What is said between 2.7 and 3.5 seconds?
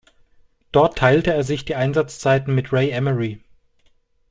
Ray Emery.